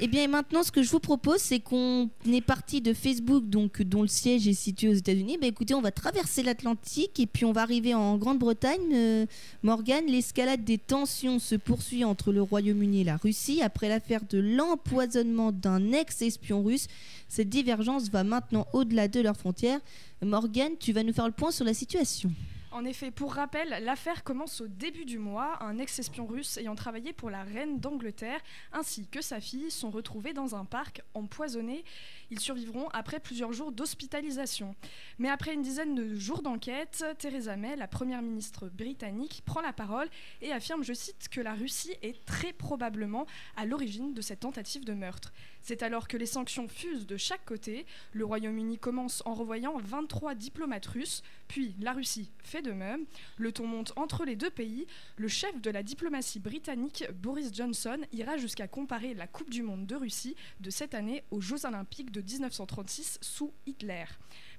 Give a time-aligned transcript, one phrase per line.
[0.00, 3.80] Eh bien, maintenant, ce que je vous propose, c'est qu'on est parti de Facebook, donc
[3.80, 5.38] dont le siège est situé aux États-Unis.
[5.40, 8.92] Bah, écoutez, on va traverser l'Atlantique et puis on va arriver en Grande-Bretagne.
[8.92, 9.24] Euh,
[9.62, 14.36] Morgane, l'escalade des tensions se poursuit entre le Royaume-Uni et la Russie après l'affaire de
[14.36, 16.86] l'empoisonnement d'un ex-espion russe.
[17.30, 19.80] Cette divergence va maintenant au-delà de leurs frontières.
[20.20, 22.30] Morgane, tu vas nous faire le point sur la situation.
[22.78, 25.60] En effet, pour rappel, l'affaire commence au début du mois.
[25.64, 28.40] Un ex-espion russe ayant travaillé pour la reine d'Angleterre
[28.72, 31.84] ainsi que sa fille sont retrouvés dans un parc empoisonnés.
[32.30, 34.76] Ils survivront après plusieurs jours d'hospitalisation.
[35.18, 39.72] Mais après une dizaine de jours d'enquête, Theresa May, la première ministre britannique, prend la
[39.72, 40.08] parole
[40.40, 44.84] et affirme, je cite, que la Russie est très probablement à l'origine de cette tentative
[44.84, 45.32] de meurtre.
[45.62, 47.86] C'est alors que les sanctions fusent de chaque côté.
[48.12, 53.04] Le Royaume-Uni commence en revoyant 23 diplomates russes, puis la Russie fait de même.
[53.36, 54.86] Le ton monte entre les deux pays.
[55.16, 59.86] Le chef de la diplomatie britannique, Boris Johnson, ira jusqu'à comparer la Coupe du Monde
[59.86, 64.04] de Russie de cette année aux Jeux Olympiques de 1936 sous Hitler.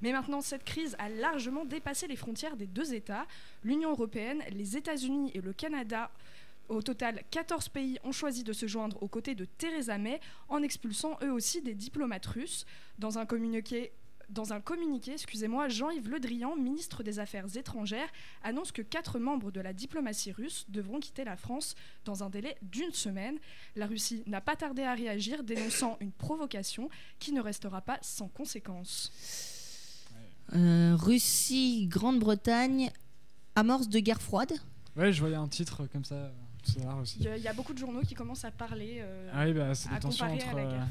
[0.00, 3.26] Mais maintenant, cette crise a largement dépassé les frontières des deux États.
[3.64, 6.10] L'Union européenne, les États-Unis et le Canada
[6.68, 10.62] au total, 14 pays ont choisi de se joindre aux côtés de Theresa May en
[10.62, 12.66] expulsant eux aussi des diplomates russes.
[12.98, 13.92] Dans un communiqué,
[14.28, 18.08] dans un communiqué, excusez-moi, Jean-Yves Le Drian, ministre des Affaires étrangères,
[18.42, 22.56] annonce que quatre membres de la diplomatie russe devront quitter la France dans un délai
[22.62, 23.38] d'une semaine.
[23.76, 28.28] La Russie n'a pas tardé à réagir, dénonçant une provocation qui ne restera pas sans
[28.28, 29.12] conséquences.
[30.54, 32.90] Euh, Russie, Grande-Bretagne,
[33.54, 34.52] amorce de guerre froide.
[34.96, 36.32] Ouais, je voyais un titre comme ça.
[36.76, 39.88] Il y, a beaucoup de journaux qui commencent à parler, euh, ah oui, bah, c'est
[39.88, 40.84] des tensions entre, la euh,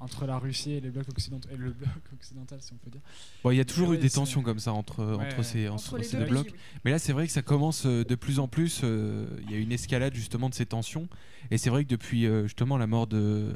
[0.00, 3.00] entre la Russie et, les blocs occidentaux, et le bloc occidental, si on peut dire.
[3.44, 6.16] Bon, il y a toujours eu des tensions comme ça entre, entre ces, entre ces
[6.16, 6.52] deux blocs.
[6.84, 8.82] Mais là, c'est vrai que ça commence euh, de plus en plus.
[8.82, 11.08] Il y a une escalade justement de ces tensions.
[11.50, 13.52] Et c'est vrai que depuis justement la mort de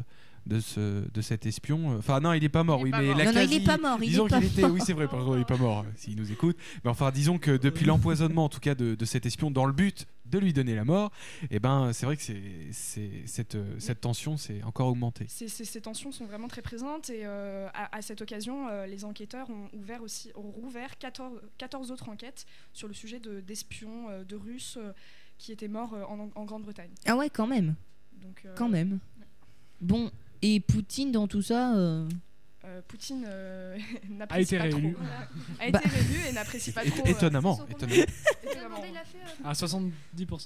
[0.47, 1.97] de, ce, de cet espion.
[1.99, 3.99] Enfin, non, il n'est pas mort, oui, mais non, non, il n'est pas mort.
[3.99, 6.57] disons qu'il était, oui, c'est vrai, pardon, il n'est pas mort, s'il nous écoute.
[6.85, 9.73] Mais enfin, disons que depuis l'empoisonnement, en tout cas, de, de, cet espion, dans le
[9.73, 11.11] but de lui donner la mort,
[11.43, 15.27] et eh ben, c'est vrai que c'est, cette, cette tension s'est encore augmentée.
[15.29, 19.69] ces tensions sont vraiment très présentes et euh, à, cette occasion, euh, les enquêteurs ont,
[19.73, 24.37] ouvert aussi, ont rouvert 14, 14 autres enquêtes sur le sujet de, d'espions, euh, de
[24.37, 24.79] Russes
[25.39, 26.91] qui étaient morts en, en Grande-Bretagne.
[27.07, 27.75] Ah ouais, quand même.
[28.21, 28.99] Donc, quand même.
[29.81, 30.11] Bon,
[30.43, 31.75] et Poutine dans tout ça
[32.65, 33.77] euh, euh, Poutine euh,
[34.11, 34.79] n'apprécie pas trop.
[34.79, 35.81] a été bah.
[35.85, 37.07] réélu et n'apprécie pas trop.
[37.07, 37.61] Étonnamment.
[37.71, 38.05] étonnamment.
[39.45, 39.91] À 70%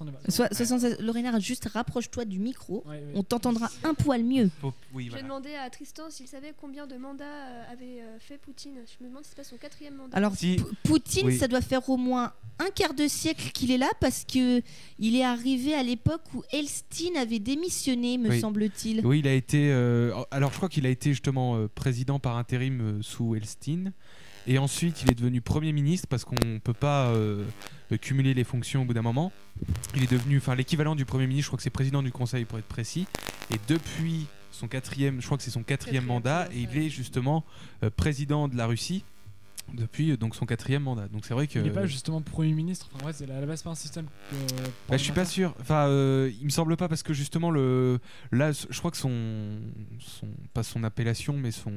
[0.04, 1.00] des votes.
[1.00, 2.84] Lorena, juste rapproche-toi du micro.
[3.14, 4.50] On t'entendra un poil mieux.
[4.92, 7.24] Oui, J'ai demandé à Tristan s'il savait combien de mandats
[7.70, 8.74] avait fait Poutine.
[8.86, 10.16] Je me demande si c'est pas son quatrième mandat.
[10.16, 10.32] Alors,
[10.84, 14.60] Poutine, ça doit faire au moins un quart de siècle qu'il est là parce que
[14.98, 19.06] il est arrivé à l'époque où Elstine avait démissionné, me semble-t-il.
[19.06, 19.70] Oui, il a été.
[20.30, 23.92] alors, je crois qu'il a été justement président par intérim euh, sous Elstine.
[24.46, 27.44] Et ensuite, il est devenu Premier ministre parce qu'on ne peut pas euh,
[28.00, 29.30] cumuler les fonctions au bout d'un moment.
[29.94, 32.46] Il est devenu, enfin, l'équivalent du Premier ministre, je crois que c'est président du Conseil
[32.46, 33.06] pour être précis.
[33.52, 37.44] Et depuis son quatrième, je crois que c'est son quatrième, mandat, et il est justement
[37.82, 39.04] euh, président de la Russie
[39.74, 41.08] depuis donc son quatrième mandat.
[41.08, 41.58] Donc c'est vrai que.
[41.58, 42.88] Il n'est pas justement Premier ministre.
[42.94, 44.06] Enfin, ouais, c'est à la base pas un système.
[44.88, 45.54] bah, je suis pas sûr.
[45.60, 47.98] Enfin, euh, il me semble pas parce que justement le
[48.32, 49.58] là, je crois que son,
[49.98, 51.72] son pas son appellation, mais son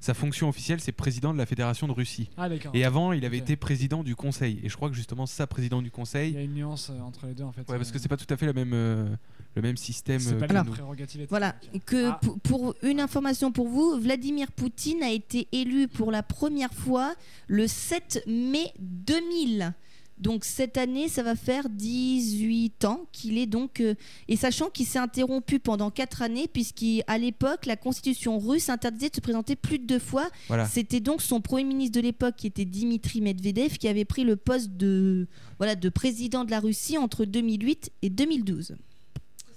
[0.00, 2.30] sa fonction officielle, c'est président de la Fédération de Russie.
[2.36, 2.72] Ah d'accord.
[2.74, 4.60] Et avant, il avait été président du Conseil.
[4.62, 6.30] Et je crois que justement ça, président du Conseil.
[6.30, 7.68] Il y a une nuance euh, entre les deux en fait.
[7.68, 9.08] Ouais, parce que c'est pas tout à fait la même euh,
[9.54, 10.20] le même système.
[10.20, 11.26] C'est pas que prérogative.
[11.28, 11.54] Voilà.
[11.86, 12.20] Que ah.
[12.42, 17.14] pour une information pour vous, Vladimir Poutine a été élu pour la première fois
[17.48, 19.74] le 7 mai 2000.
[20.20, 23.80] Donc cette année, ça va faire 18 ans qu'il est donc...
[23.80, 23.94] Euh,
[24.28, 29.14] et sachant qu'il s'est interrompu pendant 4 années, puisqu'à l'époque, la constitution russe interdisait de
[29.16, 30.28] se présenter plus de deux fois.
[30.70, 34.36] C'était donc son premier ministre de l'époque, qui était Dimitri Medvedev, qui avait pris le
[34.36, 35.26] poste de,
[35.56, 38.76] voilà, de président de la Russie entre 2008 et 2012.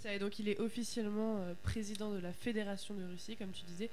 [0.01, 3.63] Ça, et donc il est officiellement euh, président de la Fédération de Russie, comme tu
[3.65, 3.89] disais,